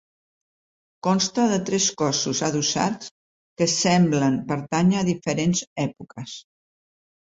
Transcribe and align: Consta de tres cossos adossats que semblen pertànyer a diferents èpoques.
Consta 1.07 1.43
de 1.51 1.59
tres 1.67 1.89
cossos 2.01 2.41
adossats 2.49 3.11
que 3.63 3.69
semblen 3.77 4.41
pertànyer 4.49 4.99
a 5.03 5.07
diferents 5.11 5.63
èpoques. 5.89 6.35